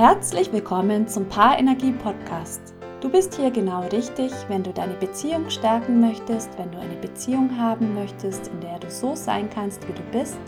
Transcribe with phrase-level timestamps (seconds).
[0.00, 2.74] Herzlich willkommen zum Paarenergie Podcast.
[3.02, 7.54] Du bist hier genau richtig, wenn du deine Beziehung stärken möchtest, wenn du eine Beziehung
[7.58, 10.40] haben möchtest, in der du so sein kannst, wie du bist,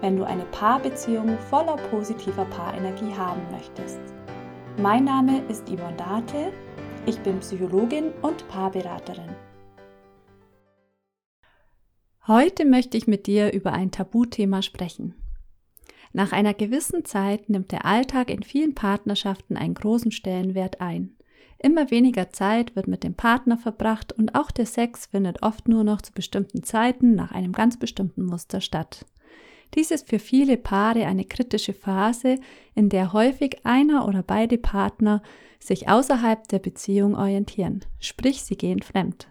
[0.00, 4.00] wenn du eine Paarbeziehung voller positiver Paarenergie haben möchtest.
[4.78, 6.54] Mein Name ist Yvonne Date,
[7.04, 9.28] ich bin Psychologin und Paarberaterin.
[12.26, 15.14] Heute möchte ich mit dir über ein Tabuthema sprechen.
[16.16, 21.14] Nach einer gewissen Zeit nimmt der Alltag in vielen Partnerschaften einen großen Stellenwert ein.
[21.58, 25.84] Immer weniger Zeit wird mit dem Partner verbracht und auch der Sex findet oft nur
[25.84, 29.04] noch zu bestimmten Zeiten nach einem ganz bestimmten Muster statt.
[29.74, 32.36] Dies ist für viele Paare eine kritische Phase,
[32.74, 35.22] in der häufig einer oder beide Partner
[35.60, 39.28] sich außerhalb der Beziehung orientieren, sprich sie gehen fremd.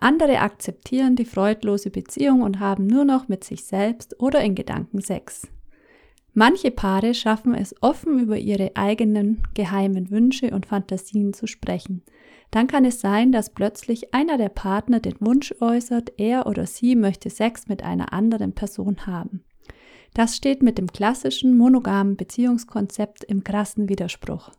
[0.00, 5.00] Andere akzeptieren die freudlose Beziehung und haben nur noch mit sich selbst oder in Gedanken
[5.00, 5.46] Sex.
[6.34, 12.02] Manche Paare schaffen es offen über ihre eigenen geheimen Wünsche und Fantasien zu sprechen.
[12.50, 16.96] Dann kann es sein, dass plötzlich einer der Partner den Wunsch äußert, er oder sie
[16.96, 19.44] möchte Sex mit einer anderen Person haben.
[20.14, 24.50] Das steht mit dem klassischen monogamen Beziehungskonzept im krassen Widerspruch,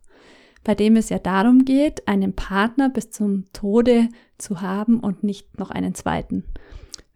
[0.64, 5.60] bei dem es ja darum geht, einen Partner bis zum Tode zu haben und nicht
[5.60, 6.46] noch einen zweiten.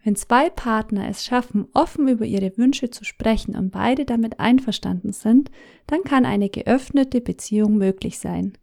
[0.04, 5.12] Wenn zwei Partner es schaffen, offen über ihre Wünsche zu sprechen und beide damit einverstanden
[5.12, 5.50] sind,
[5.86, 8.56] dann kann eine geöffnete Beziehung möglich sein.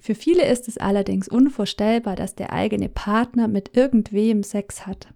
[0.00, 5.08] Für viele ist es allerdings unvorstellbar, dass der eigene Partner mit irgendwem Sex hat.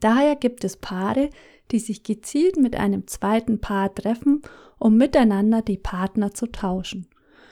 [0.00, 1.30] Daher gibt es Paare,
[1.72, 4.42] die sich gezielt mit einem zweiten Paar treffen,
[4.78, 7.08] um miteinander die Partner zu tauschen.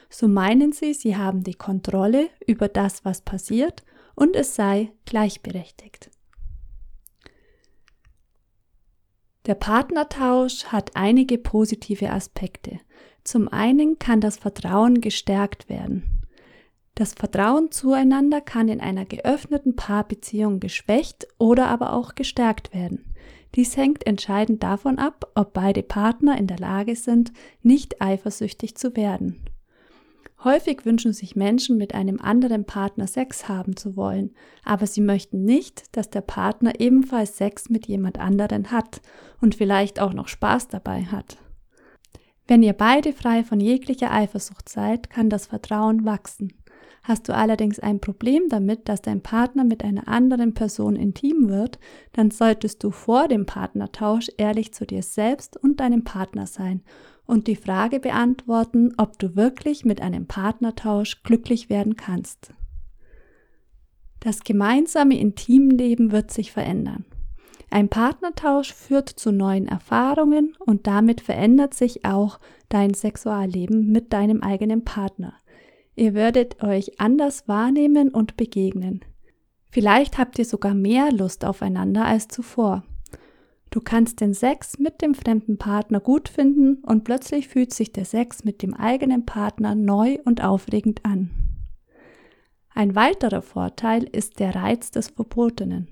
[0.09, 3.83] So meinen sie, sie haben die Kontrolle über das, was passiert,
[4.15, 6.09] und es sei gleichberechtigt.
[9.47, 12.81] Der Partnertausch hat einige positive Aspekte.
[13.23, 16.03] Zum einen kann das Vertrauen gestärkt werden.
[16.95, 23.13] Das Vertrauen zueinander kann in einer geöffneten Paarbeziehung geschwächt oder aber auch gestärkt werden.
[23.55, 27.31] Dies hängt entscheidend davon ab, ob beide Partner in der Lage sind,
[27.61, 29.45] nicht eifersüchtig zu werden.
[30.43, 35.45] Häufig wünschen sich Menschen mit einem anderen Partner Sex haben zu wollen, aber sie möchten
[35.45, 39.01] nicht, dass der Partner ebenfalls Sex mit jemand anderen hat
[39.41, 41.37] und vielleicht auch noch Spaß dabei hat.
[42.47, 46.53] Wenn ihr beide frei von jeglicher Eifersucht seid, kann das Vertrauen wachsen.
[47.03, 51.79] Hast du allerdings ein Problem damit, dass dein Partner mit einer anderen Person intim wird,
[52.13, 56.81] dann solltest du vor dem Partnertausch ehrlich zu dir selbst und deinem Partner sein
[57.25, 62.53] und die Frage beantworten, ob du wirklich mit einem Partnertausch glücklich werden kannst.
[64.19, 67.05] Das gemeinsame Intimleben wird sich verändern.
[67.69, 74.41] Ein Partnertausch führt zu neuen Erfahrungen und damit verändert sich auch dein Sexualleben mit deinem
[74.41, 75.33] eigenen Partner.
[75.97, 79.03] Ihr werdet euch anders wahrnehmen und begegnen.
[79.71, 82.83] Vielleicht habt ihr sogar mehr Lust aufeinander als zuvor.
[83.71, 88.05] Du kannst den Sex mit dem fremden Partner gut finden und plötzlich fühlt sich der
[88.05, 91.31] Sex mit dem eigenen Partner neu und aufregend an.
[92.75, 95.87] Ein weiterer Vorteil ist der Reiz des Verbotenen.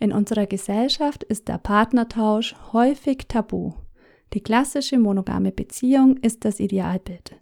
[0.00, 3.74] In unserer Gesellschaft ist der Partnertausch häufig tabu.
[4.32, 7.36] Die klassische monogame Beziehung ist das Idealbild.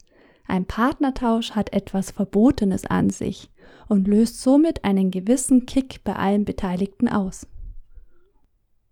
[0.48, 3.50] Ein Partnertausch hat etwas Verbotenes an sich
[3.88, 7.46] und löst somit einen gewissen Kick bei allen Beteiligten aus.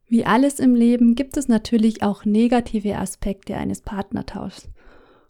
[0.07, 4.69] Wie alles im Leben gibt es natürlich auch negative Aspekte eines Partnertauschs.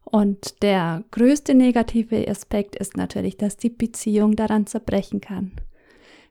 [0.05, 5.53] Und der größte negative Aspekt ist natürlich, dass die Beziehung daran zerbrechen kann.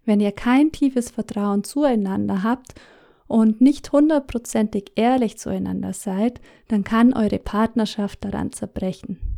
[0.05, 2.75] Wenn ihr kein tiefes Vertrauen zueinander habt
[3.27, 9.32] und nicht hundertprozentig ehrlich zueinander seid, dann kann eure Partnerschaft daran zerbrechen.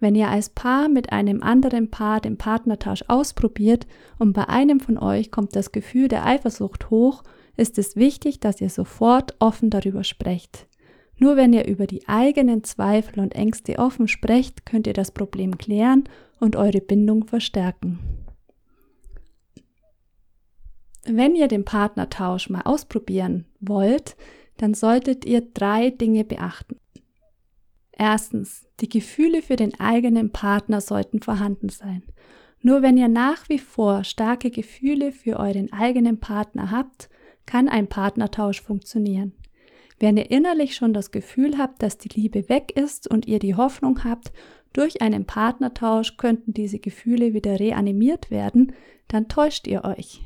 [0.00, 3.86] Wenn ihr als Paar mit einem anderen Paar den Partnertausch ausprobiert
[4.18, 7.22] und bei einem von euch kommt das Gefühl der Eifersucht hoch,
[7.56, 10.66] ist es wichtig, dass ihr sofort offen darüber sprecht.
[11.16, 15.58] Nur wenn ihr über die eigenen Zweifel und Ängste offen sprecht, könnt ihr das Problem
[15.58, 16.04] klären
[16.40, 18.00] und eure Bindung verstärken.
[21.06, 24.16] Wenn ihr den Partnertausch mal ausprobieren wollt,
[24.56, 26.80] dann solltet ihr drei Dinge beachten.
[27.92, 32.02] Erstens, die Gefühle für den eigenen Partner sollten vorhanden sein.
[32.60, 37.10] Nur wenn ihr nach wie vor starke Gefühle für euren eigenen Partner habt,
[37.46, 39.32] kann ein Partnertausch funktionieren.
[39.98, 43.54] Wenn ihr innerlich schon das Gefühl habt, dass die Liebe weg ist und ihr die
[43.54, 44.32] Hoffnung habt,
[44.72, 48.72] durch einen Partnertausch könnten diese Gefühle wieder reanimiert werden,
[49.08, 50.22] dann täuscht ihr euch.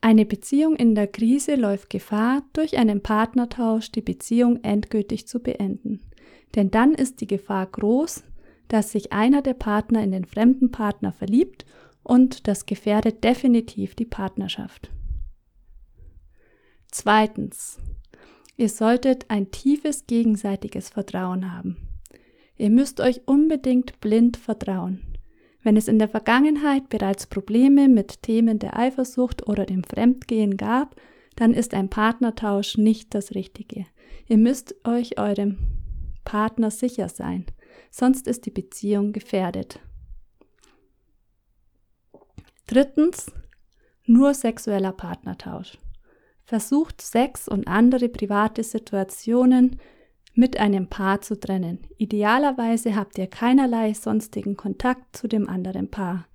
[0.00, 6.00] Eine Beziehung in der Krise läuft Gefahr, durch einen Partnertausch die Beziehung endgültig zu beenden.
[6.54, 8.24] Denn dann ist die Gefahr groß,
[8.68, 11.64] dass sich einer der Partner in den fremden Partner verliebt
[12.02, 14.90] und das gefährdet definitiv die Partnerschaft.
[16.90, 17.78] Zweitens.
[18.56, 21.76] Ihr solltet ein tiefes gegenseitiges Vertrauen haben.
[22.58, 25.00] Ihr müsst euch unbedingt blind vertrauen.
[25.62, 30.96] Wenn es in der Vergangenheit bereits Probleme mit Themen der Eifersucht oder dem Fremdgehen gab,
[31.36, 33.86] dann ist ein Partnertausch nicht das Richtige.
[34.28, 35.56] Ihr müsst euch eurem
[36.24, 37.46] Partner sicher sein,
[37.90, 39.80] sonst ist die Beziehung gefährdet.
[42.66, 43.32] Drittens,
[44.06, 45.78] nur sexueller Partnertausch.
[46.44, 49.80] Versucht Sex und andere private Situationen
[50.34, 51.78] mit einem Paar zu trennen.
[51.96, 56.26] Idealerweise habt ihr keinerlei sonstigen Kontakt zu dem anderen Paar.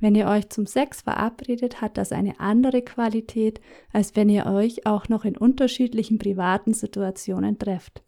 [0.00, 3.60] Wenn ihr euch zum Sex verabredet, hat das eine andere Qualität,
[3.92, 8.02] als wenn ihr euch auch noch in unterschiedlichen privaten Situationen trefft.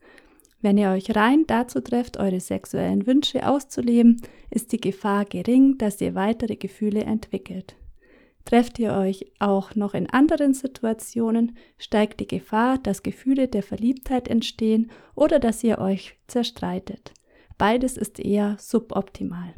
[0.66, 4.20] Wenn ihr euch rein dazu trefft, eure sexuellen Wünsche auszuleben,
[4.50, 7.76] ist die Gefahr gering, dass ihr weitere Gefühle entwickelt.
[8.44, 14.26] Trefft ihr euch auch noch in anderen Situationen, steigt die Gefahr, dass Gefühle der Verliebtheit
[14.26, 17.12] entstehen oder dass ihr euch zerstreitet.
[17.58, 19.54] Beides ist eher suboptimal.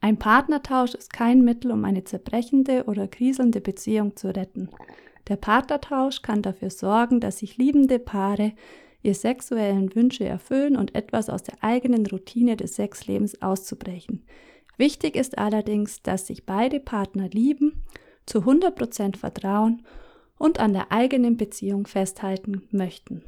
[0.00, 4.70] Ein Partnertausch ist kein Mittel, um eine zerbrechende oder kriselnde Beziehung zu retten.
[5.28, 8.52] Der Partnertausch kann dafür sorgen, dass sich liebende Paare
[9.02, 14.24] ihre sexuellen Wünsche erfüllen und etwas aus der eigenen Routine des Sexlebens auszubrechen.
[14.76, 17.82] Wichtig ist allerdings, dass sich beide Partner lieben,
[18.26, 19.82] zu 100% vertrauen
[20.38, 23.22] und an der eigenen Beziehung festhalten möchten.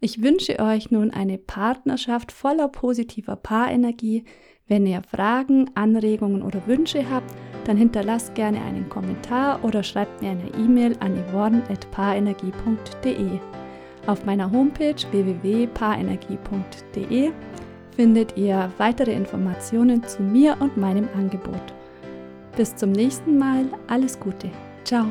[0.00, 4.24] Ich wünsche euch nun eine Partnerschaft voller positiver Paarenergie.
[4.66, 7.32] Wenn ihr Fragen, Anregungen oder Wünsche habt,
[7.68, 13.38] dann hinterlasst gerne einen Kommentar oder schreibt mir eine E-Mail an yvonne.paarenergie.de.
[14.06, 17.32] Auf meiner Homepage www.paarenergie.de
[17.96, 21.74] findet ihr weitere Informationen zu mir und meinem Angebot.
[22.56, 24.50] Bis zum nächsten Mal, alles Gute.
[24.84, 25.06] Ciao.